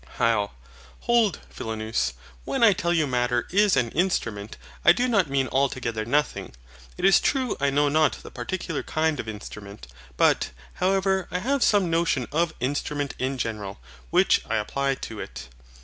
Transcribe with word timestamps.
HYL. 0.17 0.49
Hold, 1.01 1.41
Philonous. 1.51 2.15
When 2.43 2.63
I 2.63 2.73
tell 2.73 2.91
you 2.91 3.05
Matter 3.05 3.45
is 3.51 3.77
an 3.77 3.91
INSTRUMENT, 3.91 4.57
I 4.83 4.93
do 4.93 5.07
not 5.07 5.29
mean 5.29 5.47
altogether 5.51 6.05
nothing. 6.05 6.53
It 6.97 7.05
is 7.05 7.19
true 7.19 7.55
I 7.59 7.69
know 7.69 7.87
not 7.87 8.13
the 8.13 8.31
particular 8.31 8.81
kind 8.81 9.19
of 9.19 9.27
instrument; 9.27 9.85
but, 10.17 10.49
however, 10.73 11.27
I 11.29 11.37
have 11.37 11.61
some 11.63 11.91
notion 11.91 12.27
of 12.31 12.51
INSTRUMENT 12.59 13.13
IN 13.19 13.37
GENERAL, 13.37 13.79
which 14.09 14.41
I 14.49 14.55
apply 14.55 14.95
to 14.95 15.19
it. 15.19 15.49